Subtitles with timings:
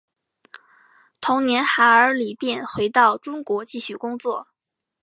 [1.21, 4.47] 同年韩尔礼便回到中国继续工作。